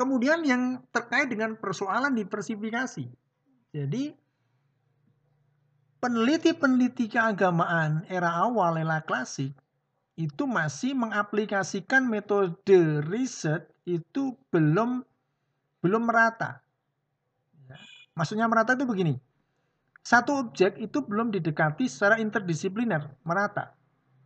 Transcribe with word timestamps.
Kemudian 0.00 0.40
yang 0.48 0.80
terkait 0.88 1.28
dengan 1.28 1.60
persoalan 1.60 2.16
diversifikasi. 2.16 3.04
Jadi 3.76 4.04
peneliti-peneliti 6.00 7.12
keagamaan 7.12 8.08
era 8.08 8.32
awal 8.40 8.80
era 8.80 9.04
klasik 9.04 9.52
itu 10.16 10.48
masih 10.48 10.96
mengaplikasikan 10.96 12.08
metode 12.08 13.04
riset 13.12 13.68
itu 13.84 14.40
belum 14.48 15.04
belum 15.84 16.02
merata. 16.08 16.64
Ya. 17.68 17.76
Maksudnya 18.16 18.48
merata 18.48 18.72
itu 18.72 18.88
begini. 18.88 19.20
Satu 20.00 20.48
objek 20.48 20.80
itu 20.80 21.04
belum 21.04 21.28
didekati 21.28 21.84
secara 21.92 22.16
interdisipliner, 22.16 23.04
merata. 23.20 23.76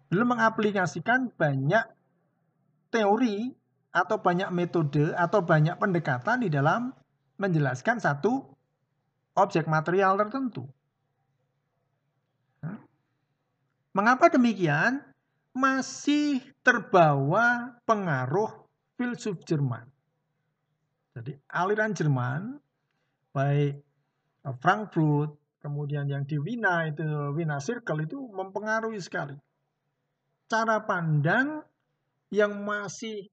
Belum 0.07 0.39
mengaplikasikan 0.39 1.35
banyak 1.35 1.83
teori 2.95 3.64
atau 3.95 4.19
banyak 4.19 4.51
metode 4.51 5.15
atau 5.15 5.47
banyak 5.47 5.79
pendekatan 5.79 6.43
di 6.43 6.51
dalam 6.51 6.91
menjelaskan 7.39 8.03
satu 8.03 8.43
objek 9.39 9.71
material 9.71 10.19
tertentu. 10.19 10.67
Mengapa 13.95 14.27
demikian? 14.27 14.99
Masih 15.55 16.43
terbawa 16.67 17.79
pengaruh 17.87 18.67
filsuf 18.99 19.39
Jerman. 19.47 19.87
Jadi 21.15 21.39
aliran 21.47 21.95
Jerman, 21.95 22.59
baik 23.31 23.79
Frankfurt, 24.59 25.39
kemudian 25.63 26.11
yang 26.11 26.27
di 26.27 26.43
Wina 26.43 26.91
itu 26.91 27.07
Wina 27.39 27.63
Circle 27.63 28.03
itu 28.03 28.19
mempengaruhi 28.35 28.99
sekali. 28.99 29.39
Cara 30.51 30.83
pandang 30.83 31.63
yang 32.35 32.67
masih 32.67 33.31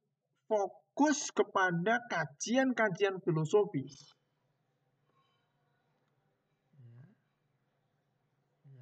fokus 0.52 1.32
kepada 1.32 2.04
kajian-kajian 2.12 3.24
filosofis. 3.24 4.12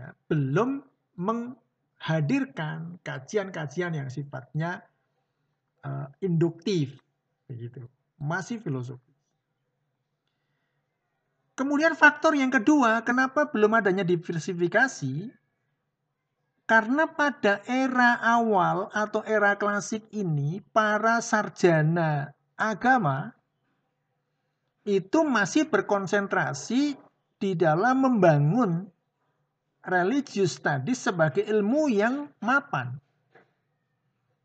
Ya, 0.01 0.17
belum 0.25 0.81
menghadirkan 1.13 2.97
kajian-kajian 3.05 3.93
yang 3.93 4.09
sifatnya 4.09 4.81
uh, 5.85 6.09
induktif 6.25 6.97
begitu. 7.45 7.85
Masih 8.17 8.57
filosofi. 8.57 9.13
Kemudian 11.53 11.93
faktor 11.93 12.33
yang 12.39 12.49
kedua 12.49 13.03
kenapa 13.03 13.51
belum 13.51 13.83
adanya 13.83 14.07
diversifikasi 14.07 15.27
karena 16.69 17.09
pada 17.09 17.65
era 17.65 18.21
awal 18.21 18.93
atau 18.93 19.25
era 19.25 19.57
klasik 19.57 20.05
ini 20.13 20.61
para 20.69 21.17
sarjana 21.17 22.29
agama 22.53 23.33
itu 24.85 25.25
masih 25.25 25.65
berkonsentrasi 25.65 26.93
di 27.41 27.51
dalam 27.57 28.05
membangun 28.05 28.85
religius 29.81 30.61
tadi 30.61 30.93
sebagai 30.93 31.41
ilmu 31.41 31.89
yang 31.89 32.29
mapan. 32.37 33.01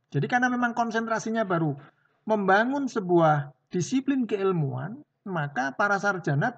Jadi 0.09 0.25
karena 0.25 0.49
memang 0.49 0.73
konsentrasinya 0.73 1.45
baru 1.45 1.77
membangun 2.25 2.89
sebuah 2.89 3.53
disiplin 3.69 4.25
keilmuan, 4.25 4.97
maka 5.29 5.77
para 5.77 6.01
sarjana 6.01 6.57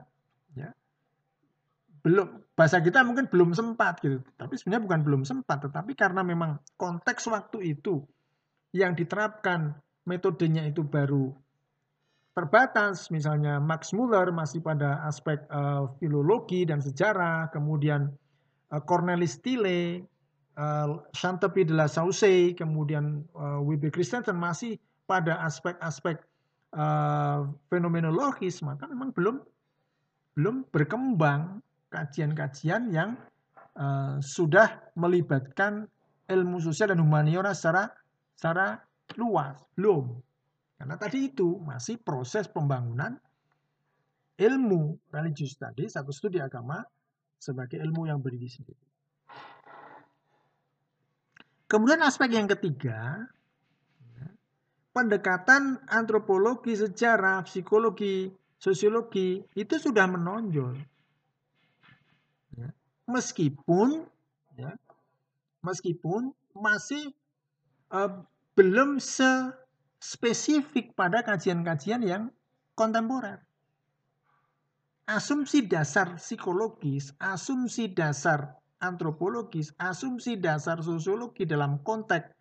ya 0.54 0.70
belum 2.06 2.54
bahasa 2.54 2.78
kita 2.78 3.02
mungkin 3.02 3.26
belum 3.26 3.50
sempat 3.50 3.98
gitu. 3.98 4.22
Tapi 4.38 4.54
sebenarnya 4.54 4.86
bukan 4.86 5.00
belum 5.02 5.22
sempat, 5.26 5.66
tetapi 5.66 5.98
karena 5.98 6.22
memang 6.22 6.62
konteks 6.78 7.26
waktu 7.26 7.74
itu 7.74 8.06
yang 8.70 8.94
diterapkan 8.94 9.74
metodenya 10.06 10.62
itu 10.70 10.86
baru 10.86 11.34
terbatas, 12.38 13.10
misalnya 13.10 13.58
Max 13.58 13.90
Muller 13.90 14.30
masih 14.30 14.62
pada 14.62 15.02
aspek 15.02 15.42
uh, 15.50 15.90
filologi 15.98 16.62
dan 16.62 16.78
sejarah, 16.78 17.50
kemudian 17.50 18.14
uh, 18.70 18.82
Cornelis 18.86 19.42
Tille, 19.42 20.06
uh, 20.54 21.02
Chantepie 21.10 21.66
de 21.66 21.74
la 21.74 21.90
Sauce, 21.90 22.54
kemudian 22.54 23.26
uh, 23.34 23.58
W.B. 23.66 23.90
Christensen 23.90 24.38
masih 24.38 24.78
pada 25.10 25.42
aspek-aspek 25.42 26.22
uh, 26.76 27.50
fenomenologis, 27.72 28.62
maka 28.62 28.86
memang 28.86 29.10
belum 29.10 29.42
belum 30.36 30.68
berkembang 30.68 31.64
kajian-kajian 31.96 32.92
yang 32.92 33.16
uh, 33.72 34.20
sudah 34.20 34.92
melibatkan 35.00 35.88
ilmu 36.28 36.60
sosial 36.60 36.92
dan 36.92 37.00
humaniora 37.00 37.56
secara 37.56 37.88
secara 38.36 38.76
luas, 39.16 39.56
belum. 39.72 40.12
Karena 40.76 41.00
tadi 41.00 41.32
itu 41.32 41.56
masih 41.64 41.96
proses 41.96 42.44
pembangunan 42.52 43.16
ilmu 44.36 45.08
religius 45.08 45.56
tadi, 45.56 45.88
satu 45.88 46.12
studi 46.12 46.36
agama 46.36 46.84
sebagai 47.40 47.80
ilmu 47.80 48.04
yang 48.04 48.20
berdiri 48.20 48.50
sendiri. 48.52 48.84
Kemudian 51.66 52.04
aspek 52.04 52.36
yang 52.36 52.46
ketiga, 52.46 53.24
pendekatan 54.92 55.80
antropologi, 55.88 56.76
sejarah, 56.76 57.42
psikologi, 57.42 58.30
sosiologi 58.60 59.40
itu 59.56 59.74
sudah 59.76 60.06
menonjol. 60.08 60.76
Meskipun, 63.06 64.02
ya, 64.58 64.74
meskipun 65.62 66.34
masih 66.58 67.14
uh, 67.94 68.26
belum 68.58 68.98
spesifik 70.02 70.92
pada 70.98 71.22
kajian-kajian 71.22 72.02
yang 72.02 72.22
kontemporer 72.74 73.46
asumsi 75.06 75.70
dasar 75.70 76.18
psikologis, 76.18 77.14
asumsi 77.22 77.94
dasar 77.94 78.58
antropologis, 78.82 79.70
asumsi 79.78 80.34
dasar 80.36 80.82
sosiologi 80.82 81.46
dalam 81.46 81.78
konteks 81.86 82.34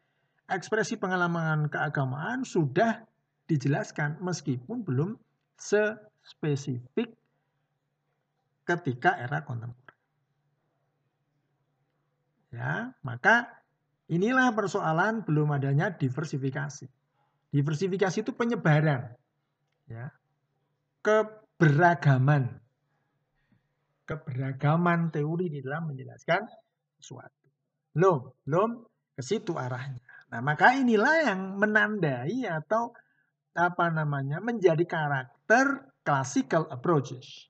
ekspresi 0.49 0.97
pengalaman 0.97 1.69
keagamaan 1.69 2.41
sudah 2.41 3.05
dijelaskan 3.45 4.17
meskipun 4.17 4.81
belum 4.81 5.17
sespesifik 5.61 7.13
ketika 8.65 9.13
era 9.21 9.45
kontemporer. 9.45 9.84
Ya, 12.55 12.95
maka 13.03 13.51
inilah 14.07 14.55
persoalan 14.55 15.27
belum 15.27 15.51
adanya 15.51 15.91
diversifikasi. 15.91 16.87
Diversifikasi 17.51 18.17
itu 18.23 18.31
penyebaran 18.31 19.11
ya 19.91 20.07
ke 21.03 21.43
keberagaman. 21.59 22.47
Keberagaman 24.05 25.09
teori 25.09 25.49
di 25.49 25.59
dalam 25.65 25.89
menjelaskan 25.89 26.45
sesuatu. 26.99 27.43
Belum, 27.95 28.31
belum 28.45 28.69
ke 29.17 29.21
situ 29.23 29.57
arahnya. 29.57 30.03
Nah, 30.29 30.39
maka 30.43 30.77
inilah 30.77 31.31
yang 31.31 31.57
menandai 31.57 32.45
atau 32.45 32.91
apa 33.55 33.87
namanya 33.87 34.43
menjadi 34.43 34.83
karakter 34.83 35.89
classical 36.03 36.67
approaches 36.69 37.49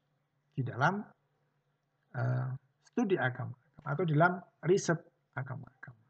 di 0.53 0.61
dalam 0.61 1.01
uh, 2.13 2.49
studi 2.85 3.17
agama 3.17 3.57
atau 3.85 4.03
dalam 4.03 4.41
riset 4.65 4.97
agama-agama. 5.37 6.01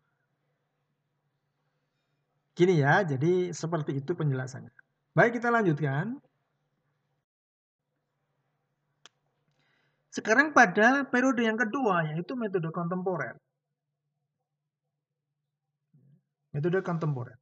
Gini 2.55 2.79
ya, 2.79 3.03
jadi 3.03 3.51
seperti 3.51 3.99
itu 3.99 4.15
penjelasannya. 4.15 4.71
Baik, 5.11 5.43
kita 5.43 5.51
lanjutkan. 5.51 6.15
Sekarang 10.15 10.55
pada 10.55 11.03
periode 11.03 11.43
yang 11.43 11.59
kedua 11.59 12.07
yaitu 12.15 12.39
metode 12.39 12.71
kontemporer. 12.71 13.35
Metode 16.55 16.79
kontemporer. 16.79 17.35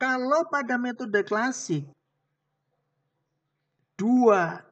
Kalau 0.00 0.48
pada 0.48 0.80
metode 0.80 1.20
klasik 1.28 1.84
dua 4.00 4.64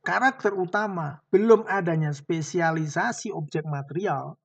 karakter 0.00 0.56
utama 0.56 1.20
belum 1.28 1.68
adanya 1.68 2.12
spesialisasi 2.12 3.32
objek 3.32 3.64
material 3.68 4.40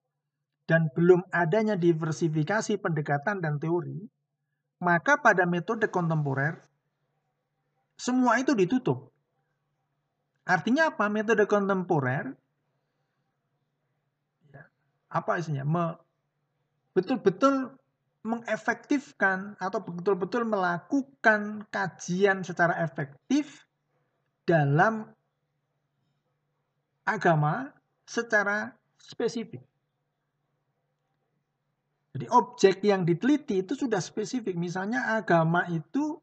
dan 0.65 0.89
belum 0.91 1.21
adanya 1.29 1.77
diversifikasi 1.77 2.81
pendekatan 2.81 3.37
dan 3.39 3.61
teori, 3.61 4.01
maka 4.81 5.21
pada 5.21 5.45
metode 5.45 5.87
kontemporer 5.93 6.57
semua 7.95 8.41
itu 8.41 8.51
ditutup. 8.57 9.13
Artinya 10.45 10.93
apa? 10.93 11.09
Metode 11.09 11.45
kontemporer 11.45 12.33
ya, 14.51 14.63
apa 15.09 15.31
isinya? 15.41 15.65
Betul-betul 16.93 17.77
mengefektifkan 18.25 19.53
atau 19.61 19.85
betul-betul 19.85 20.49
melakukan 20.49 21.69
kajian 21.69 22.41
secara 22.41 22.81
efektif 22.81 23.69
dalam 24.49 25.13
agama 27.05 27.69
secara 28.03 28.73
spesifik. 28.97 29.61
Jadi 32.15 32.31
objek 32.31 32.79
yang 32.81 33.03
diteliti 33.03 33.59
itu 33.61 33.75
sudah 33.75 33.99
spesifik. 33.99 34.55
Misalnya 34.55 35.19
agama 35.19 35.67
itu 35.67 36.17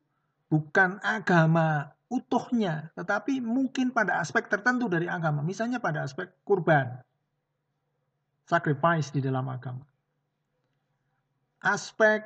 bukan 0.49 0.97
agama 1.05 1.93
utuhnya, 2.13 2.93
tetapi 2.93 3.41
mungkin 3.41 3.93
pada 3.93 4.21
aspek 4.21 4.49
tertentu 4.49 4.89
dari 4.89 5.09
agama, 5.09 5.41
misalnya 5.41 5.81
pada 5.81 6.05
aspek 6.05 6.29
kurban, 6.45 7.01
sacrifice 8.45 9.09
di 9.13 9.25
dalam 9.25 9.49
agama. 9.49 9.85
Aspek 11.65 12.25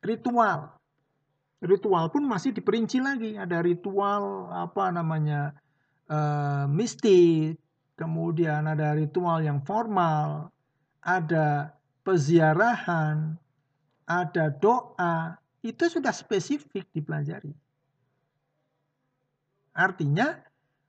ritual. 0.00 0.72
Ritual 1.64 2.12
pun 2.12 2.24
masih 2.28 2.52
diperinci 2.52 3.00
lagi, 3.00 3.36
ada 3.36 3.64
ritual 3.64 4.52
apa 4.52 4.92
namanya? 4.92 5.56
Uh, 6.04 6.68
mistik, 6.68 7.56
kemudian 7.94 8.66
ada 8.66 8.94
ritual 8.94 9.42
yang 9.42 9.62
formal, 9.62 10.50
ada 11.02 11.74
peziarahan, 12.02 13.38
ada 14.04 14.50
doa, 14.52 15.38
itu 15.64 15.88
sudah 15.88 16.12
spesifik 16.12 16.84
dipelajari. 16.92 17.54
Artinya 19.74 20.38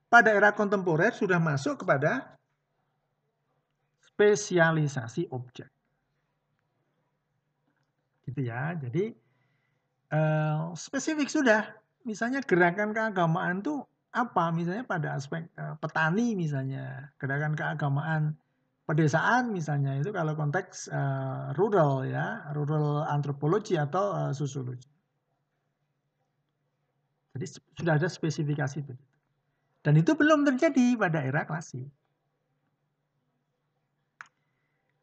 pada 0.06 0.30
era 0.30 0.54
kontemporer 0.54 1.10
sudah 1.10 1.42
masuk 1.42 1.82
kepada 1.82 2.38
spesialisasi 4.14 5.28
objek. 5.34 5.68
Gitu 8.24 8.40
ya. 8.46 8.72
Jadi 8.78 9.10
uh, 10.14 10.70
spesifik 10.78 11.28
sudah. 11.28 11.66
Misalnya 12.06 12.38
gerakan 12.38 12.94
keagamaan 12.94 13.66
itu 13.66 13.82
apa? 14.16 14.48
Misalnya 14.50 14.88
pada 14.88 15.12
aspek 15.12 15.44
uh, 15.60 15.76
petani 15.76 16.32
misalnya, 16.32 17.12
gerakan 17.20 17.52
keagamaan 17.52 18.40
pedesaan 18.88 19.50
misalnya 19.52 19.98
itu 20.00 20.14
kalau 20.14 20.32
konteks 20.32 20.88
uh, 20.88 21.52
rural 21.60 22.08
ya, 22.08 22.48
rural 22.56 23.04
antropologi 23.12 23.76
atau 23.76 24.16
uh, 24.16 24.32
sosiologi. 24.32 24.88
Jadi 27.36 27.46
sudah 27.76 28.00
ada 28.00 28.08
spesifikasi 28.08 28.80
begitu. 28.80 29.04
Dan 29.84 30.00
itu 30.00 30.16
belum 30.16 30.48
terjadi 30.48 30.96
pada 30.96 31.20
era 31.20 31.44
klasik. 31.44 31.86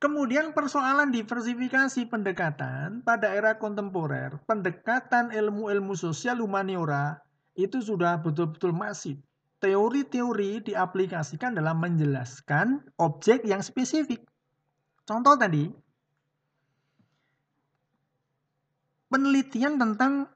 Kemudian 0.01 0.51
persoalan 0.51 1.15
diversifikasi 1.15 2.11
pendekatan 2.11 2.99
pada 3.07 3.31
era 3.31 3.55
kontemporer, 3.55 4.35
pendekatan 4.43 5.31
ilmu-ilmu 5.31 5.95
sosial 5.95 6.43
humaniora 6.43 7.23
itu 7.53 7.81
sudah 7.81 8.17
betul-betul 8.21 8.73
masif. 8.73 9.17
Teori-teori 9.61 10.59
diaplikasikan 10.67 11.55
dalam 11.55 11.79
menjelaskan 11.79 12.83
objek 12.99 13.47
yang 13.47 13.63
spesifik. 13.63 14.19
Contoh 15.07 15.39
tadi, 15.39 15.71
penelitian 19.07 19.79
tentang 19.79 20.27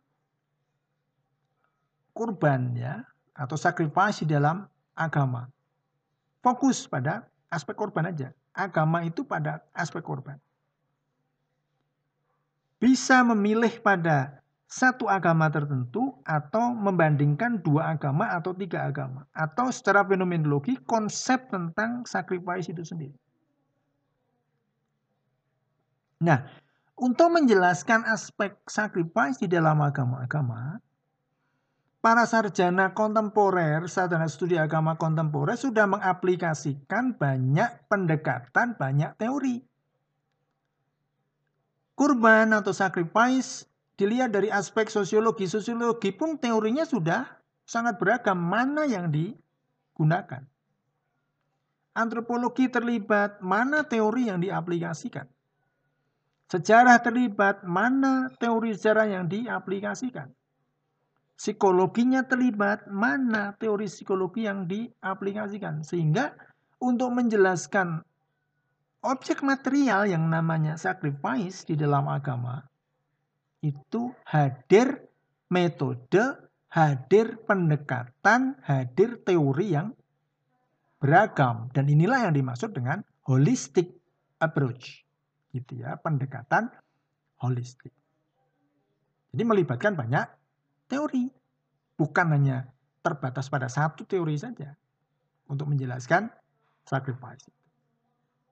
kurban 2.15 2.77
ya 2.77 3.03
atau 3.35 3.59
sacrifice 3.59 4.23
di 4.23 4.31
dalam 4.31 4.63
agama. 4.95 5.45
Fokus 6.41 6.87
pada 6.87 7.27
aspek 7.51 7.75
korban 7.75 8.09
aja. 8.09 8.31
Agama 8.55 9.05
itu 9.05 9.21
pada 9.21 9.61
aspek 9.75 10.01
korban. 10.01 10.39
Bisa 12.77 13.21
memilih 13.25 13.81
pada 13.81 14.41
satu 14.67 15.07
agama 15.07 15.47
tertentu 15.47 16.19
atau 16.27 16.75
membandingkan 16.75 17.63
dua 17.63 17.95
agama 17.95 18.27
atau 18.35 18.51
tiga 18.51 18.83
agama. 18.83 19.23
Atau 19.31 19.71
secara 19.71 20.03
fenomenologi 20.03 20.75
konsep 20.83 21.47
tentang 21.47 22.03
sacrifice 22.03 22.67
itu 22.67 22.83
sendiri. 22.83 23.15
Nah, 26.19 26.43
untuk 26.99 27.31
menjelaskan 27.31 28.03
aspek 28.11 28.59
sacrifice 28.67 29.39
di 29.39 29.47
dalam 29.47 29.79
agama-agama, 29.79 30.83
para 32.03 32.27
sarjana 32.27 32.91
kontemporer, 32.91 33.87
sarjana 33.87 34.27
studi 34.27 34.59
agama 34.59 34.99
kontemporer 34.99 35.55
sudah 35.55 35.87
mengaplikasikan 35.87 37.15
banyak 37.15 37.87
pendekatan, 37.87 38.75
banyak 38.75 39.15
teori. 39.15 39.63
Kurban 41.97 42.51
atau 42.51 42.75
sacrifice 42.75 43.65
dilihat 43.97 44.31
dari 44.31 44.47
aspek 44.53 44.87
sosiologi. 44.87 45.49
Sosiologi 45.49 46.13
pun 46.13 46.37
teorinya 46.37 46.85
sudah 46.85 47.25
sangat 47.67 47.99
beragam 47.99 48.37
mana 48.37 48.85
yang 48.85 49.11
digunakan. 49.11 50.45
Antropologi 51.97 52.69
terlibat, 52.69 53.41
mana 53.41 53.81
teori 53.81 54.29
yang 54.29 54.37
diaplikasikan. 54.37 55.25
Sejarah 56.47 57.01
terlibat, 57.01 57.65
mana 57.65 58.29
teori 58.37 58.71
sejarah 58.77 59.09
yang 59.09 59.25
diaplikasikan 59.25 60.29
psikologinya 61.37 62.25
terlibat, 62.25 62.89
mana 62.89 63.53
teori 63.61 63.85
psikologi 63.85 64.49
yang 64.49 64.65
diaplikasikan. 64.65 65.85
Sehingga 65.85 66.33
untuk 66.81 67.13
menjelaskan 67.13 68.01
objek 69.05 69.45
material 69.45 70.09
yang 70.09 70.25
namanya 70.27 70.75
sacrifice 70.75 71.63
di 71.63 71.77
dalam 71.77 72.09
agama, 72.09 72.65
itu 73.61 74.13
hadir 74.27 75.07
metode, 75.49 76.37
hadir 76.69 77.41
pendekatan, 77.47 78.59
hadir 78.61 79.21
teori 79.23 79.73
yang 79.73 79.95
beragam. 81.01 81.71
Dan 81.73 81.89
inilah 81.89 82.29
yang 82.29 82.33
dimaksud 82.35 82.75
dengan 82.75 83.01
holistic 83.25 83.91
approach. 84.37 85.03
Gitu 85.55 85.81
ya, 85.81 85.97
pendekatan 85.97 86.69
holistik. 87.41 87.93
Jadi 89.33 89.43
melibatkan 89.43 89.93
banyak 89.97 90.27
teori. 90.89 91.29
Bukan 91.97 92.27
hanya 92.29 92.69
terbatas 93.01 93.49
pada 93.49 93.65
satu 93.65 94.05
teori 94.05 94.37
saja 94.37 94.77
untuk 95.49 95.65
menjelaskan 95.71 96.29
sacrifice. 96.85 97.49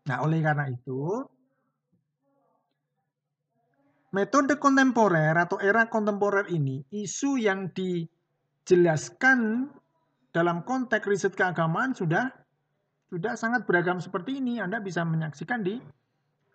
Nah, 0.09 0.25
oleh 0.25 0.41
karena 0.41 0.65
itu, 0.69 1.25
metode 4.15 4.55
kontemporer 4.55 5.35
atau 5.35 5.59
era 5.59 5.91
kontemporer 5.91 6.47
ini, 6.47 6.79
isu 6.95 7.35
yang 7.35 7.67
dijelaskan 7.75 9.67
dalam 10.31 10.63
konteks 10.63 11.03
riset 11.03 11.35
keagamaan 11.35 11.91
sudah 11.91 12.31
sudah 13.11 13.35
sangat 13.35 13.67
beragam 13.67 13.99
seperti 13.99 14.39
ini. 14.39 14.63
Anda 14.63 14.79
bisa 14.79 15.03
menyaksikan 15.03 15.67
di 15.67 15.83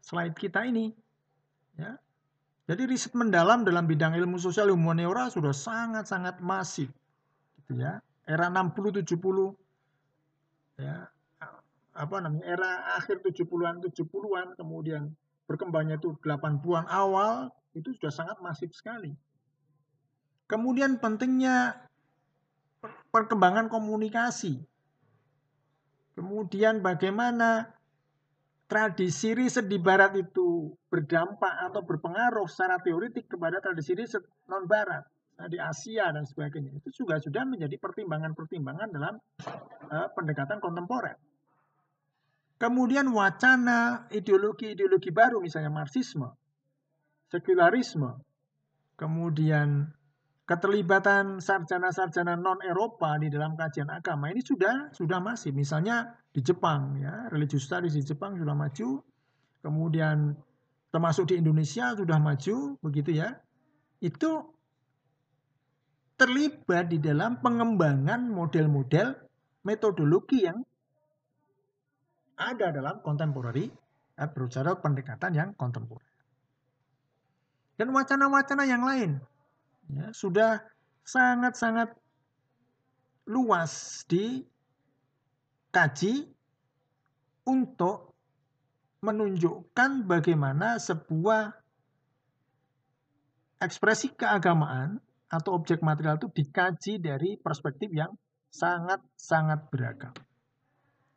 slide 0.01 0.33
kita 0.41 0.65
ini. 0.65 0.89
Ya. 1.77 2.01
Jadi 2.65 2.89
riset 2.89 3.13
mendalam 3.13 3.61
dalam 3.69 3.85
bidang 3.85 4.17
ilmu 4.17 4.41
sosial 4.41 4.73
humaniora 4.73 5.29
sudah 5.29 5.53
sangat-sangat 5.53 6.41
masif. 6.41 6.89
Gitu 7.61 7.77
ya. 7.77 8.01
Era 8.25 8.49
60 8.49 9.05
70 9.05 9.61
ya 10.81 11.13
apa 11.93 12.17
namanya 12.25 12.47
era 12.49 12.71
akhir 12.97 13.21
70-an 13.21 13.85
70-an 13.85 14.57
kemudian 14.57 15.13
berkembangnya 15.51 15.99
itu 15.99 16.15
80-an 16.23 16.87
awal 16.87 17.51
itu 17.75 17.91
sudah 17.99 18.15
sangat 18.15 18.39
masif 18.39 18.71
sekali. 18.71 19.11
Kemudian 20.47 21.03
pentingnya 21.03 21.75
perkembangan 23.11 23.67
komunikasi. 23.67 24.63
Kemudian 26.15 26.79
bagaimana 26.87 27.75
tradisi 28.71 29.35
riset 29.35 29.67
di 29.67 29.83
barat 29.83 30.15
itu 30.15 30.71
berdampak 30.87 31.71
atau 31.71 31.83
berpengaruh 31.83 32.47
secara 32.47 32.79
teoritik 32.79 33.27
kepada 33.27 33.59
tradisi 33.59 33.99
riset 33.99 34.23
non 34.47 34.71
barat 34.71 35.03
di 35.51 35.59
Asia 35.59 36.13
dan 36.15 36.23
sebagainya 36.23 36.79
itu 36.79 37.03
juga 37.03 37.19
sudah 37.19 37.43
menjadi 37.49 37.75
pertimbangan-pertimbangan 37.81 38.89
dalam 38.93 39.15
uh, 39.91 40.09
pendekatan 40.15 40.61
kontemporer. 40.63 41.17
Kemudian 42.61 43.09
wacana 43.17 44.05
ideologi-ideologi 44.13 45.09
baru 45.09 45.41
misalnya 45.41 45.73
marxisme, 45.73 46.29
sekularisme, 47.33 48.21
kemudian 49.01 49.89
keterlibatan 50.45 51.41
sarjana-sarjana 51.41 52.37
non 52.37 52.61
Eropa 52.61 53.17
di 53.17 53.33
dalam 53.33 53.57
kajian 53.57 53.89
agama 53.89 54.29
ini 54.29 54.45
sudah 54.45 54.93
sudah 54.93 55.25
masih 55.25 55.57
misalnya 55.57 56.21
di 56.37 56.45
Jepang 56.45 57.01
ya 57.01 57.33
religious 57.33 57.65
studies 57.65 57.97
di 57.97 58.05
Jepang 58.05 58.37
sudah 58.37 58.53
maju. 58.53 59.01
Kemudian 59.65 60.37
termasuk 60.93 61.33
di 61.33 61.41
Indonesia 61.41 61.97
sudah 61.97 62.21
maju 62.21 62.77
begitu 62.85 63.25
ya. 63.25 63.41
Itu 64.05 64.53
terlibat 66.21 66.93
di 66.93 67.01
dalam 67.01 67.41
pengembangan 67.41 68.29
model-model 68.29 69.17
metodologi 69.65 70.45
yang 70.45 70.61
ada 72.41 72.73
dalam 72.73 73.05
contemporary 73.05 73.69
approach 74.17 74.57
atau 74.57 74.81
pendekatan 74.81 75.37
yang 75.37 75.53
kontemporer 75.53 76.09
dan 77.77 77.93
wacana-wacana 77.93 78.65
yang 78.65 78.85
lain 78.85 79.21
ya, 79.93 80.09
sudah 80.17 80.65
sangat-sangat 81.05 81.93
luas 83.29 84.05
dikaji 84.09 84.49
untuk 87.49 88.13
menunjukkan 89.01 90.05
bagaimana 90.05 90.77
sebuah 90.77 91.57
ekspresi 93.65 94.13
keagamaan 94.13 95.01
atau 95.31 95.57
objek 95.57 95.81
material 95.81 96.21
itu 96.21 96.29
dikaji 96.33 97.01
dari 97.01 97.41
perspektif 97.41 97.89
yang 97.95 98.13
sangat-sangat 98.51 99.71
beragam. 99.71 100.13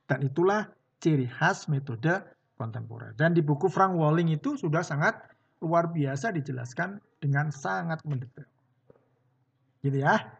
Dan 0.05 0.27
itulah 0.27 0.69
ciri 1.03 1.27
khas 1.27 1.67
metode 1.67 2.23
kontemporer. 2.55 3.11
Dan 3.19 3.35
di 3.35 3.43
buku 3.43 3.67
Frank 3.67 3.99
Walling 3.99 4.31
itu 4.31 4.55
sudah 4.55 4.79
sangat 4.79 5.19
luar 5.59 5.91
biasa 5.91 6.31
dijelaskan 6.31 7.03
dengan 7.19 7.51
sangat 7.51 7.99
mendetail. 8.07 8.47
Gitu 9.83 9.99
ya. 9.99 10.39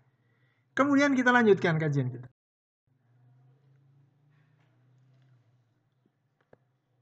Kemudian 0.72 1.12
kita 1.20 1.36
lanjutkan 1.36 1.76
kajian 1.76 2.08
kita. 2.08 2.32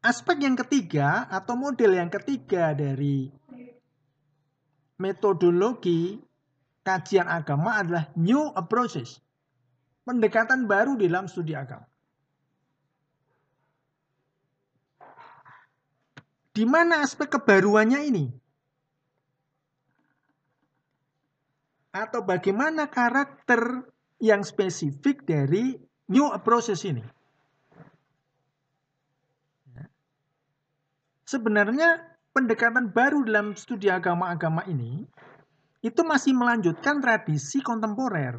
Aspek 0.01 0.41
yang 0.41 0.57
ketiga 0.57 1.29
atau 1.29 1.53
model 1.53 1.93
yang 1.93 2.09
ketiga 2.09 2.73
dari 2.73 3.29
metodologi 4.97 6.17
kajian 6.81 7.29
agama 7.29 7.77
adalah 7.77 8.09
new 8.17 8.49
approaches. 8.57 9.21
Pendekatan 10.01 10.65
baru 10.65 10.97
dalam 10.97 11.29
studi 11.29 11.53
agama. 11.53 11.90
Di 16.61 16.69
mana 16.69 17.01
aspek 17.01 17.25
kebaruannya 17.25 18.05
ini? 18.05 18.29
Atau 21.89 22.21
bagaimana 22.21 22.85
karakter 22.85 23.89
yang 24.21 24.45
spesifik 24.45 25.25
dari 25.25 25.73
new 26.05 26.29
approaches 26.29 26.85
ini? 26.85 27.01
Sebenarnya 31.25 31.97
pendekatan 32.29 32.93
baru 32.93 33.25
dalam 33.25 33.57
studi 33.57 33.89
agama-agama 33.89 34.61
ini 34.69 35.01
itu 35.81 36.05
masih 36.05 36.37
melanjutkan 36.37 37.01
tradisi 37.01 37.65
kontemporer. 37.65 38.37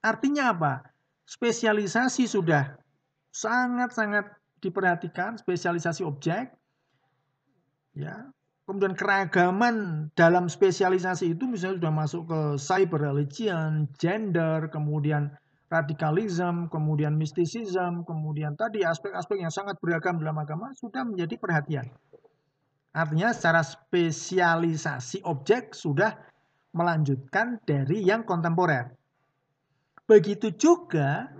Artinya 0.00 0.56
apa? 0.56 0.88
Spesialisasi 1.28 2.24
sudah 2.24 2.80
sangat-sangat 3.28 4.40
diperhatikan, 4.64 5.36
spesialisasi 5.36 6.00
objek. 6.00 6.61
Ya. 7.92 8.32
Kemudian 8.62 8.94
keragaman 8.94 10.08
dalam 10.14 10.46
spesialisasi 10.46 11.34
itu 11.34 11.44
misalnya 11.50 11.82
sudah 11.82 11.92
masuk 11.92 12.22
ke 12.30 12.40
cyber 12.62 13.10
religion, 13.10 13.90
gender, 13.98 14.70
kemudian 14.70 15.34
radikalisme, 15.66 16.70
kemudian 16.70 17.18
mistisism, 17.18 18.06
kemudian 18.06 18.54
tadi 18.54 18.86
aspek-aspek 18.86 19.42
yang 19.42 19.50
sangat 19.50 19.80
beragam 19.82 20.20
dalam 20.22 20.38
agama 20.38 20.70
sudah 20.78 21.02
menjadi 21.02 21.34
perhatian. 21.40 21.86
Artinya 22.92 23.32
secara 23.32 23.64
spesialisasi 23.64 25.24
objek 25.24 25.72
sudah 25.72 26.12
melanjutkan 26.76 27.56
dari 27.64 28.04
yang 28.04 28.22
kontemporer. 28.22 28.92
Begitu 30.04 30.52
juga 30.54 31.32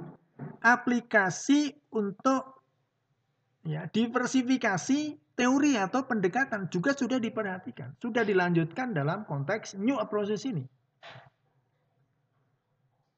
aplikasi 0.64 1.76
untuk 1.92 2.64
ya, 3.68 3.84
diversifikasi 3.84 5.00
teori 5.42 5.74
atau 5.74 6.06
pendekatan 6.06 6.70
juga 6.70 6.94
sudah 6.94 7.18
diperhatikan, 7.18 7.98
sudah 7.98 8.22
dilanjutkan 8.22 8.94
dalam 8.94 9.26
konteks 9.26 9.74
new 9.74 9.98
approaches 9.98 10.46
ini. 10.46 10.62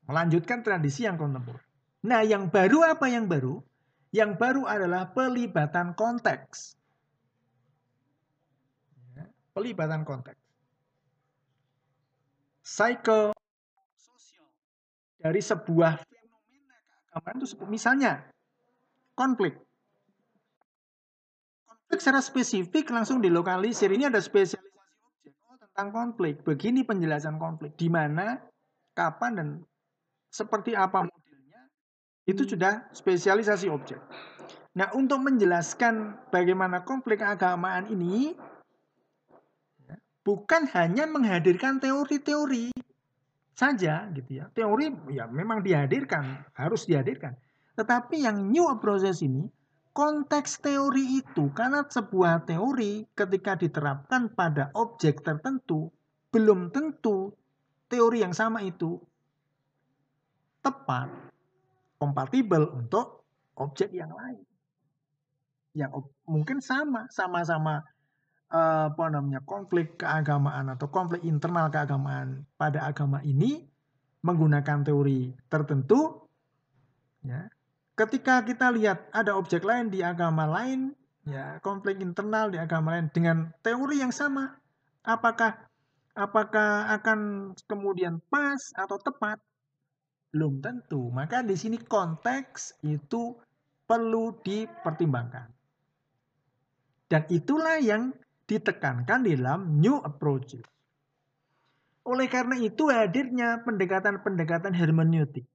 Melanjutkan 0.08 0.64
tradisi 0.64 1.04
yang 1.04 1.20
kontemporer. 1.20 1.60
Nah, 2.08 2.24
yang 2.24 2.48
baru 2.48 2.96
apa 2.96 3.12
yang 3.12 3.28
baru? 3.28 3.60
Yang 4.08 4.40
baru 4.40 4.64
adalah 4.64 5.12
pelibatan 5.12 5.92
konteks 5.92 6.80
pelibatan 9.54 10.02
konteks. 10.02 10.42
Cycle 12.66 13.30
sosial 13.94 14.50
dari 15.22 15.40
sebuah 15.40 16.02
fenomena 16.02 16.76
keagamaan 17.14 17.36
itu 17.38 17.64
misalnya 17.70 18.12
konflik. 19.14 19.54
Secara 21.90 22.20
spesifik 22.20 22.90
langsung 22.90 23.20
dilokalisir. 23.20 23.92
Ini 23.92 24.08
ada 24.10 24.18
spesialisasi 24.18 24.98
objek 25.04 25.34
oh, 25.46 25.56
tentang 25.60 25.88
konflik. 25.94 26.42
Begini 26.42 26.82
penjelasan 26.82 27.38
konflik. 27.38 27.76
Di 27.78 27.86
mana, 27.92 28.40
kapan, 28.96 29.32
dan 29.36 29.48
seperti 30.32 30.74
apa 30.74 31.06
modelnya, 31.06 31.62
itu 32.26 32.42
sudah 32.42 32.90
spesialisasi 32.90 33.70
objek. 33.70 34.02
Nah, 34.74 34.90
untuk 34.98 35.22
menjelaskan 35.22 36.26
bagaimana 36.34 36.82
konflik 36.82 37.22
keagamaan 37.22 37.86
ini, 37.86 38.34
bukan 40.26 40.66
hanya 40.74 41.06
menghadirkan 41.06 41.78
teori-teori 41.78 42.74
saja 43.54 44.10
gitu 44.10 44.42
ya. 44.42 44.50
Teori 44.50 44.90
ya 45.14 45.30
memang 45.30 45.62
dihadirkan, 45.62 46.42
harus 46.58 46.90
dihadirkan. 46.90 47.38
Tetapi 47.78 48.26
yang 48.26 48.50
new 48.50 48.66
approaches 48.66 49.22
ini 49.22 49.46
konteks 49.94 50.58
teori 50.58 51.22
itu 51.22 51.54
karena 51.54 51.86
sebuah 51.86 52.50
teori 52.50 53.06
ketika 53.14 53.54
diterapkan 53.54 54.34
pada 54.34 54.74
objek 54.74 55.22
tertentu 55.22 55.94
belum 56.34 56.74
tentu 56.74 57.30
teori 57.86 58.26
yang 58.26 58.34
sama 58.34 58.66
itu 58.66 58.98
tepat 60.66 61.06
kompatibel 62.02 62.74
untuk 62.74 63.22
objek 63.54 63.94
yang 63.94 64.10
lain. 64.10 64.42
Yang 65.78 66.10
mungkin 66.26 66.58
sama 66.58 67.06
sama-sama 67.14 67.86
apa 68.50 69.04
namanya 69.10 69.42
konflik 69.46 69.98
keagamaan 69.98 70.74
atau 70.74 70.90
konflik 70.90 71.22
internal 71.22 71.70
keagamaan 71.70 72.46
pada 72.58 72.86
agama 72.86 73.22
ini 73.22 73.66
menggunakan 74.22 74.86
teori 74.86 75.34
tertentu 75.50 76.30
ya 77.26 77.46
ketika 77.94 78.42
kita 78.42 78.70
lihat 78.74 79.10
ada 79.14 79.38
objek 79.38 79.62
lain 79.62 79.90
di 79.90 80.02
agama 80.02 80.46
lain 80.46 80.94
ya 81.24 81.58
konflik 81.64 82.02
internal 82.02 82.50
di 82.50 82.58
agama 82.58 82.98
lain 82.98 83.08
dengan 83.14 83.50
teori 83.64 84.02
yang 84.02 84.12
sama 84.12 84.58
apakah 85.06 85.56
apakah 86.14 86.90
akan 87.00 87.50
kemudian 87.66 88.20
pas 88.28 88.60
atau 88.76 88.98
tepat 89.00 89.38
belum 90.34 90.58
tentu 90.58 91.10
maka 91.14 91.40
di 91.46 91.54
sini 91.54 91.78
konteks 91.78 92.82
itu 92.82 93.38
perlu 93.86 94.34
dipertimbangkan 94.42 95.54
dan 97.14 97.22
itulah 97.30 97.78
yang 97.78 98.10
ditekankan 98.50 99.24
dalam 99.24 99.80
new 99.80 100.00
approaches. 100.04 100.64
Oleh 102.04 102.28
karena 102.28 102.60
itu 102.60 102.92
hadirnya 102.92 103.64
pendekatan-pendekatan 103.64 104.76
hermeneutik. 104.76 105.48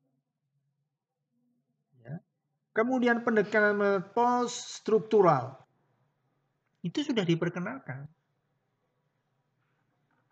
Kemudian 2.73 3.25
pendekatan 3.25 4.05
post 4.13 4.81
struktural. 4.83 5.57
Itu 6.85 7.03
sudah 7.03 7.25
diperkenalkan. 7.25 8.07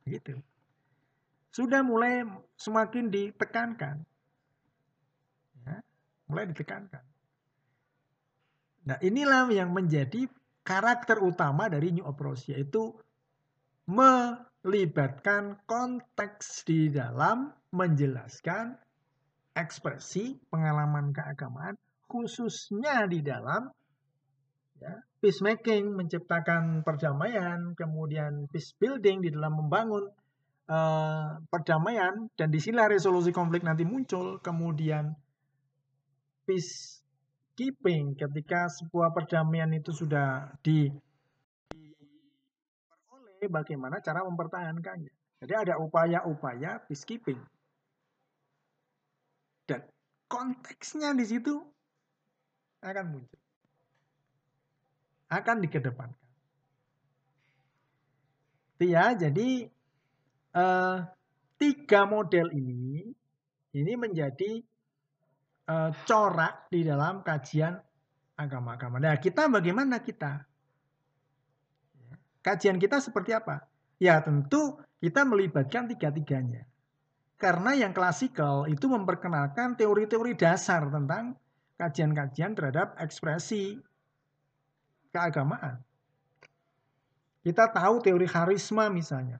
Gitu. 0.08 0.40
Sudah 1.52 1.84
mulai 1.84 2.24
semakin 2.56 3.12
ditekankan. 3.12 4.06
Ya. 5.66 5.78
Mulai 6.32 6.46
ditekankan. 6.54 7.04
Nah 8.88 8.98
inilah 9.04 9.52
yang 9.52 9.76
menjadi 9.76 10.32
karakter 10.64 11.20
utama 11.20 11.68
dari 11.68 11.92
New 11.92 12.08
Approach 12.08 12.48
yaitu 12.48 12.96
melibatkan 13.88 15.60
konteks 15.68 16.64
di 16.64 16.88
dalam 16.88 17.52
menjelaskan 17.76 18.80
ekspresi 19.56 20.40
pengalaman 20.48 21.12
keagamaan 21.12 21.76
khususnya 22.08 23.06
di 23.06 23.20
dalam 23.22 23.68
ya, 24.80 24.94
peacemaking 25.20 25.92
menciptakan 25.94 26.82
perdamaian 26.82 27.76
kemudian 27.76 28.48
peace 28.50 28.74
building 28.80 29.22
di 29.22 29.30
dalam 29.30 29.60
membangun 29.60 30.08
uh, 30.72 31.38
perdamaian 31.52 32.32
dan 32.40 32.48
di 32.50 32.60
sinilah 32.64 32.88
resolusi 32.88 33.36
konflik 33.36 33.62
nanti 33.68 33.84
muncul 33.84 34.40
kemudian 34.40 35.14
peace 36.48 37.04
keeping 37.58 38.16
ketika 38.16 38.70
sebuah 38.70 39.12
perdamaian 39.12 39.74
itu 39.74 39.92
sudah 39.92 40.54
di 40.64 40.88
diperoleh 43.38 43.54
bagaimana 43.54 44.02
cara 44.02 44.26
mempertahankannya. 44.26 45.14
Jadi 45.38 45.54
ada 45.54 45.78
upaya-upaya 45.78 46.82
peacekeeping. 46.90 47.38
Dan 49.70 49.86
konteksnya 50.26 51.14
di 51.14 51.26
situ 51.28 51.62
akan 52.82 53.06
muncul. 53.14 53.42
Akan 55.28 55.60
dikedepankan. 55.60 56.28
Ya, 58.78 59.12
jadi 59.18 59.68
eh, 60.54 60.98
tiga 61.58 62.06
model 62.06 62.54
ini 62.54 63.10
ini 63.78 63.94
menjadi 63.94 64.62
uh, 65.70 65.92
corak 66.08 66.72
di 66.72 66.82
dalam 66.82 67.22
kajian 67.22 67.78
agama-agama. 68.38 68.98
Nah, 68.98 69.18
kita 69.20 69.52
bagaimana 69.52 70.02
kita? 70.02 70.46
Kajian 72.42 72.80
kita 72.80 73.04
seperti 73.04 73.36
apa? 73.36 73.68
Ya, 74.00 74.22
tentu 74.24 74.80
kita 75.04 75.28
melibatkan 75.28 75.90
tiga-tiganya. 75.90 76.64
Karena 77.38 77.78
yang 77.78 77.94
klasikal 77.94 78.66
itu 78.66 78.90
memperkenalkan 78.90 79.78
teori-teori 79.78 80.34
dasar 80.34 80.90
tentang 80.90 81.38
kajian-kajian 81.78 82.58
terhadap 82.58 82.98
ekspresi 82.98 83.78
keagamaan. 85.14 85.80
Kita 87.46 87.72
tahu 87.72 88.04
teori 88.04 88.28
karisma 88.28 88.92
misalnya. 88.92 89.40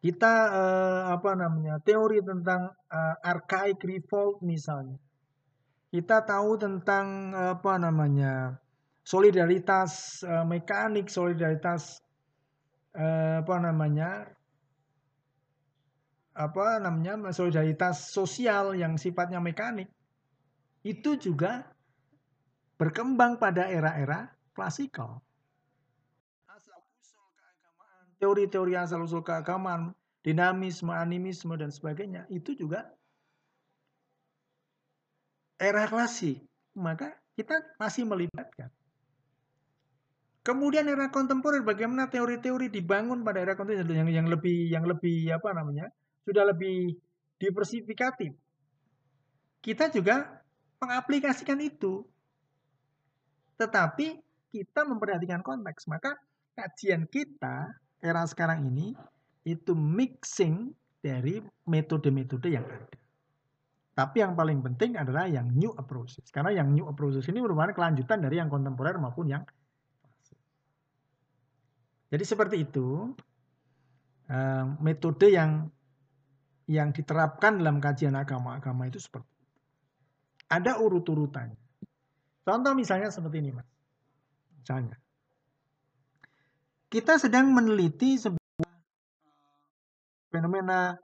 Kita 0.00 0.34
eh, 0.50 1.02
apa 1.14 1.32
namanya? 1.38 1.80
teori 1.80 2.20
tentang 2.20 2.74
eh, 2.90 3.16
archaic 3.24 3.80
revolt 3.80 4.42
misalnya. 4.44 4.98
Kita 5.90 6.22
tahu 6.22 6.60
tentang 6.60 7.34
apa 7.34 7.74
namanya? 7.80 8.60
solidaritas 9.06 10.22
eh, 10.22 10.44
mekanik, 10.44 11.08
solidaritas 11.08 12.02
eh, 12.92 13.40
apa 13.40 13.56
namanya? 13.62 14.28
apa 16.30 16.78
namanya 16.80 17.34
solidaritas 17.34 18.14
sosial 18.16 18.72
yang 18.72 18.96
sifatnya 18.96 19.42
mekanik 19.42 19.90
itu 20.80 21.16
juga 21.20 21.68
berkembang 22.80 23.36
pada 23.36 23.68
era-era 23.68 24.32
klasikal. 24.56 25.20
Teori-teori 28.20 28.76
asal 28.76 29.04
usul 29.04 29.24
keagamaan, 29.24 29.96
dinamisme, 30.20 30.92
animisme 30.92 31.56
dan 31.56 31.72
sebagainya 31.72 32.28
itu 32.28 32.52
juga 32.52 32.88
era 35.56 35.88
klasik. 35.88 36.44
Maka 36.76 37.16
kita 37.36 37.56
masih 37.80 38.04
melibatkan. 38.04 38.68
Kemudian 40.40 40.88
era 40.88 41.12
kontemporer 41.12 41.60
bagaimana 41.60 42.08
teori-teori 42.08 42.72
dibangun 42.72 43.20
pada 43.24 43.44
era 43.44 43.56
kontemporer 43.56 43.92
yang 43.92 44.08
yang 44.08 44.28
lebih 44.28 44.72
yang 44.72 44.84
lebih 44.88 45.32
apa 45.36 45.52
namanya? 45.52 45.92
sudah 46.24 46.44
lebih 46.52 46.94
diversifikatif. 47.40 48.36
Kita 49.60 49.88
juga 49.92 50.39
mengaplikasikan 50.80 51.60
itu. 51.60 52.02
Tetapi 53.60 54.18
kita 54.50 54.80
memperhatikan 54.88 55.44
konteks. 55.44 55.86
Maka 55.86 56.16
kajian 56.56 57.06
kita 57.06 57.70
era 58.00 58.24
sekarang 58.24 58.66
ini 58.66 58.96
itu 59.44 59.76
mixing 59.76 60.72
dari 61.00 61.40
metode-metode 61.68 62.48
yang 62.48 62.64
ada. 62.64 62.96
Tapi 63.96 64.16
yang 64.24 64.32
paling 64.32 64.64
penting 64.64 64.96
adalah 64.96 65.28
yang 65.28 65.52
new 65.52 65.72
approaches. 65.76 66.32
Karena 66.32 66.56
yang 66.56 66.72
new 66.72 66.88
approaches 66.88 67.28
ini 67.28 67.44
merupakan 67.44 67.76
kelanjutan 67.76 68.24
dari 68.24 68.40
yang 68.40 68.48
kontemporer 68.48 68.96
maupun 68.96 69.28
yang 69.28 69.44
Jadi 72.10 72.24
seperti 72.26 72.66
itu. 72.66 73.12
Eh, 74.30 74.64
metode 74.78 75.26
yang 75.30 75.66
yang 76.70 76.94
diterapkan 76.94 77.58
dalam 77.58 77.82
kajian 77.82 78.14
agama-agama 78.14 78.86
itu 78.86 79.02
seperti. 79.02 79.29
Ada 80.50 80.82
urut-urutannya. 80.82 81.58
Contoh 82.42 82.72
misalnya 82.74 83.14
seperti 83.14 83.38
ini, 83.38 83.50
Mas. 83.54 83.68
Misalnya. 84.58 84.98
Kita 86.90 87.14
sedang 87.22 87.54
meneliti 87.54 88.18
sebuah 88.18 88.66
eh, 88.66 88.78
fenomena 90.34 90.98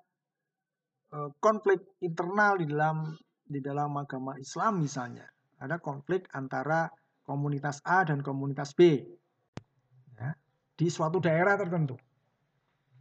eh, 1.15 1.31
konflik 1.39 1.95
internal 2.03 2.59
di 2.59 2.67
dalam 2.67 3.15
di 3.47 3.63
dalam 3.63 3.95
agama 3.95 4.35
Islam 4.43 4.83
misalnya. 4.83 5.23
Ada 5.63 5.79
konflik 5.79 6.27
antara 6.35 6.91
komunitas 7.23 7.79
A 7.87 8.03
dan 8.03 8.21
komunitas 8.27 8.75
B. 8.75 9.07
Ya, 10.19 10.35
di 10.75 10.91
suatu 10.91 11.23
daerah 11.23 11.55
tertentu. 11.55 11.95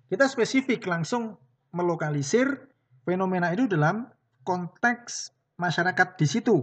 Kita 0.06 0.30
spesifik 0.30 0.86
langsung 0.86 1.34
melokalisir 1.74 2.70
fenomena 3.04 3.52
itu 3.52 3.66
dalam 3.66 4.06
konteks 4.46 5.35
masyarakat 5.56 6.08
di 6.20 6.28
situ. 6.28 6.58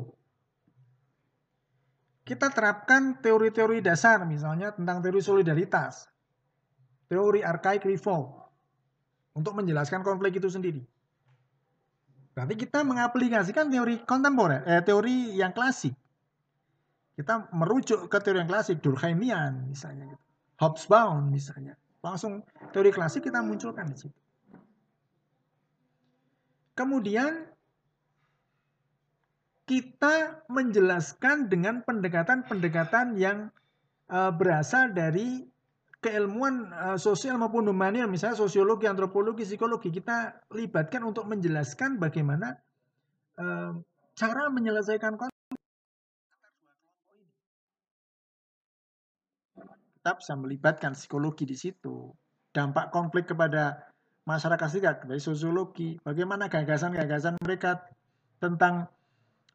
Kita 2.23 2.55
terapkan 2.55 3.19
teori-teori 3.19 3.83
dasar, 3.83 4.23
misalnya 4.23 4.71
tentang 4.71 5.03
teori 5.03 5.19
solidaritas, 5.19 6.07
teori 7.11 7.43
archaic 7.43 7.83
revolt, 7.83 8.31
untuk 9.35 9.59
menjelaskan 9.59 10.07
konflik 10.07 10.39
itu 10.39 10.47
sendiri. 10.47 10.83
Berarti 12.33 12.55
kita 12.57 12.81
mengaplikasikan 12.87 13.69
teori 13.69 14.07
kontemporer, 14.07 14.65
eh, 14.65 14.81
teori 14.81 15.37
yang 15.37 15.53
klasik. 15.53 15.93
Kita 17.13 17.53
merujuk 17.53 18.09
ke 18.09 18.19
teori 18.23 18.41
yang 18.41 18.49
klasik, 18.49 18.81
Durkheimian 18.81 19.69
misalnya, 19.69 20.09
gitu. 20.09 20.25
Hobsbawm 20.63 21.29
misalnya. 21.29 21.77
Langsung 22.01 22.41
teori 22.73 22.89
klasik 22.89 23.29
kita 23.29 23.45
munculkan 23.45 23.85
di 23.91 23.97
situ. 23.99 24.19
Kemudian 26.73 27.52
kita 29.73 30.45
menjelaskan 30.53 31.49
dengan 31.49 31.81
pendekatan-pendekatan 31.81 33.17
yang 33.17 33.49
uh, 34.13 34.29
berasal 34.29 34.93
dari 34.93 35.49
keilmuan 36.05 36.69
uh, 36.77 36.99
sosial 37.01 37.41
maupun 37.41 37.65
humaniora, 37.73 38.05
misalnya 38.05 38.37
sosiologi, 38.37 38.85
antropologi, 38.85 39.49
psikologi, 39.49 39.89
kita 39.89 40.45
libatkan 40.53 41.09
untuk 41.09 41.25
menjelaskan 41.25 41.97
bagaimana 41.97 42.61
uh, 43.41 43.73
cara 44.13 44.53
menyelesaikan 44.53 45.17
konflik. 45.17 45.41
Kita 49.97 50.13
bisa 50.21 50.35
melibatkan 50.37 50.93
psikologi 50.93 51.49
di 51.49 51.57
situ. 51.57 52.13
Dampak 52.53 52.93
konflik 52.93 53.25
kepada 53.25 53.89
masyarakat 54.29 54.69
sekitar 54.69 55.01
dari 55.09 55.23
sosiologi, 55.23 55.97
bagaimana 56.05 56.53
gagasan-gagasan 56.53 57.41
mereka 57.41 57.89
tentang 58.37 58.93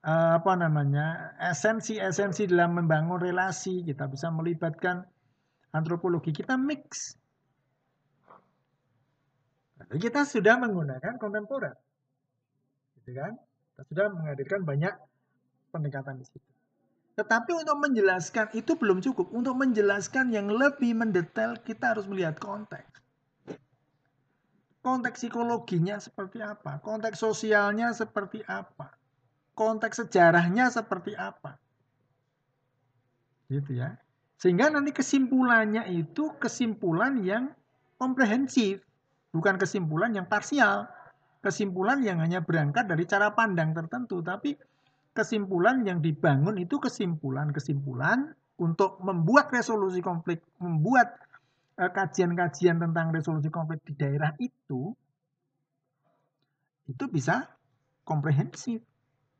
uh, 0.03 0.37
apa 0.37 0.53
namanya 0.59 1.37
esensi-esensi 1.41 2.49
dalam 2.51 2.77
membangun 2.77 3.17
relasi, 3.17 3.81
kita 3.81 4.05
bisa 4.11 4.29
melibatkan 4.29 5.05
antropologi, 5.73 6.35
kita 6.35 6.59
mix. 6.59 7.15
Jadi 9.77 9.99
kita 10.03 10.27
sudah 10.27 10.59
menggunakan 10.59 11.15
kontemporer, 11.15 11.77
gitu 12.99 13.15
kan? 13.15 13.39
Kita 13.71 13.81
sudah 13.87 14.05
menghadirkan 14.11 14.67
banyak 14.67 14.93
pendekatan 15.71 16.19
di 16.19 16.25
situ. 16.27 16.49
Tetapi 17.15 17.55
untuk 17.55 17.77
menjelaskan 17.81 18.51
itu 18.53 18.77
belum 18.77 19.01
cukup. 19.01 19.31
Untuk 19.33 19.57
menjelaskan 19.57 20.33
yang 20.33 20.51
lebih 20.51 20.97
mendetail, 20.97 21.57
kita 21.61 21.95
harus 21.95 22.05
melihat 22.05 22.37
konteks 22.37 22.97
konteks 24.87 25.19
psikologinya 25.19 25.99
seperti 25.99 26.39
apa, 26.39 26.79
konteks 26.79 27.19
sosialnya 27.19 27.91
seperti 27.91 28.39
apa, 28.47 28.95
konteks 29.57 30.05
sejarahnya 30.05 30.69
seperti 30.69 31.17
apa. 31.17 31.57
Gitu 33.49 33.81
ya. 33.81 33.97
Sehingga 34.37 34.69
nanti 34.69 34.93
kesimpulannya 34.93 35.89
itu 35.89 36.37
kesimpulan 36.37 37.17
yang 37.25 37.49
komprehensif, 37.97 38.85
bukan 39.33 39.57
kesimpulan 39.57 40.13
yang 40.13 40.29
parsial. 40.29 40.85
Kesimpulan 41.41 42.05
yang 42.05 42.21
hanya 42.21 42.45
berangkat 42.45 42.85
dari 42.85 43.09
cara 43.09 43.33
pandang 43.33 43.73
tertentu, 43.73 44.21
tapi 44.21 44.53
kesimpulan 45.17 45.81
yang 45.81 46.05
dibangun 46.05 46.61
itu 46.61 46.77
kesimpulan-kesimpulan 46.77 48.37
untuk 48.61 49.01
membuat 49.01 49.49
resolusi 49.49 50.01
konflik, 50.01 50.41
membuat 50.61 51.17
Eh, 51.77 51.93
kajian-kajian 51.93 52.81
tentang 52.81 53.13
resolusi 53.13 53.53
konflik 53.53 53.85
di 53.85 53.93
daerah 53.93 54.33
itu 54.41 54.97
itu 56.89 57.03
bisa 57.05 57.45
komprehensif 58.01 58.81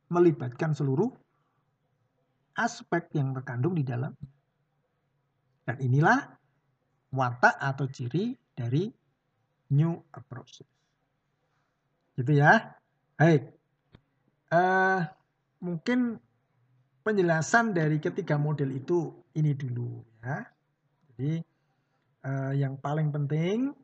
melibatkan 0.07 0.71
seluruh 0.71 1.11
aspek 2.57 3.11
yang 3.13 3.35
terkandung 3.37 3.77
di 3.77 3.83
dalam. 3.85 4.15
Dan 5.67 5.77
inilah 5.83 6.23
watak 7.11 7.59
atau 7.59 7.85
ciri 7.91 8.33
dari 8.55 8.87
new 9.75 9.93
approach. 10.15 10.63
Gitu 12.15 12.31
ya. 12.33 12.75
Baik. 13.19 13.51
Uh, 14.47 15.03
mungkin 15.59 16.17
penjelasan 17.03 17.75
dari 17.75 17.99
ketiga 17.99 18.39
model 18.39 18.71
itu 18.71 19.11
ini 19.35 19.51
dulu 19.53 20.03
ya. 20.23 20.47
Jadi 21.11 21.43
uh, 22.23 22.53
yang 22.55 22.79
paling 22.79 23.11
penting 23.11 23.75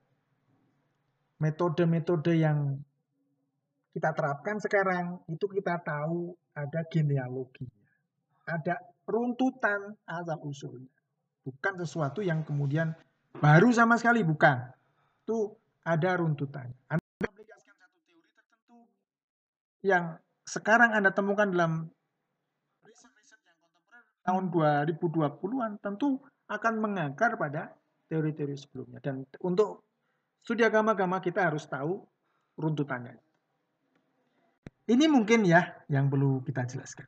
metode-metode 1.43 2.39
yang 2.39 2.79
kita 3.93 4.09
terapkan 4.17 4.57
sekarang 4.57 5.21
itu 5.29 5.45
kita 5.45 5.77
tahu 5.85 6.33
ada 6.57 6.81
genealogi, 6.89 7.69
ada 8.49 8.81
runtutan 9.05 9.93
asal 10.09 10.41
usulnya, 10.41 10.89
bukan 11.45 11.73
sesuatu 11.77 12.25
yang 12.25 12.41
kemudian 12.41 12.97
baru 13.37 13.69
sama 13.69 13.95
sekali 14.01 14.25
bukan, 14.25 14.65
itu 15.23 15.53
ada 15.85 16.17
runtutannya. 16.17 16.73
Anda 16.89 17.05
aplikasikan 17.21 17.75
satu 17.77 17.99
teori 18.01 18.29
tertentu 18.33 18.77
yang 19.85 20.17
sekarang 20.43 20.91
Anda 20.97 21.13
temukan 21.13 21.53
dalam 21.53 21.73
riset-riset 22.81 23.39
yang 23.45 23.57
kontemporer 23.61 24.03
tahun 24.25 24.43
2020-an 24.97 25.71
tentu 25.85 26.17
akan 26.49 26.73
mengakar 26.81 27.37
pada 27.37 27.77
teori-teori 28.09 28.55
sebelumnya. 28.57 28.99
Dan 28.99 29.23
untuk 29.43 29.85
studi 30.43 30.65
agama-agama 30.65 31.21
kita 31.23 31.47
harus 31.47 31.65
tahu 31.69 32.03
runtutannya. 32.59 33.32
Ini 34.83 35.07
mungkin 35.07 35.47
ya 35.47 35.79
yang 35.87 36.11
perlu 36.11 36.43
kita 36.43 36.67
jelaskan. 36.67 37.07